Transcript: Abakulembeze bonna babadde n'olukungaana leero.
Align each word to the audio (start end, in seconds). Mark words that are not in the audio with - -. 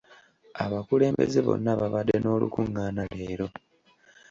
Abakulembeze 0.63 1.39
bonna 1.47 1.71
babadde 1.79 2.15
n'olukungaana 2.19 3.03
leero. 3.17 3.47